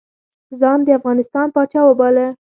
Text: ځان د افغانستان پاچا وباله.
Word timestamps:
ځان 0.59 0.79
د 0.85 0.89
افغانستان 0.99 1.47
پاچا 1.55 1.81
وباله. 1.85 2.27